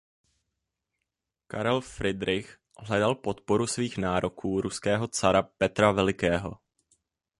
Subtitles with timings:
[1.47, 6.57] Karel Fridrich hledal podporu svých nároků ruského cara Petra Velikého.